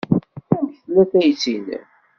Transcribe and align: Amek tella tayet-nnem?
Amek 0.55 0.77
tella 0.83 1.03
tayet-nnem? 1.11 1.85